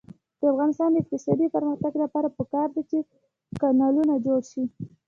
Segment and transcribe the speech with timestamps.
[0.39, 2.99] د افغانستان د اقتصادي پرمختګ لپاره پکار ده چې
[3.61, 4.63] کانالونه جوړ شي.